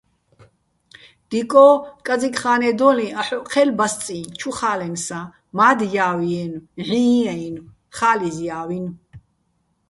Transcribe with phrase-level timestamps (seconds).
[1.29, 1.71] დიკო́,
[2.05, 5.19] კაძიკ ხა́ნედოლიჼ აჰ̦ოჸ ჴე́ლო̆ ბასწიჼ, ჩუ ხა́ლენსაჼ,
[5.57, 8.93] მა́დჲავჲიენო̆, "ჵიი"-აჲნო̆, ხალიზჲავინო̆.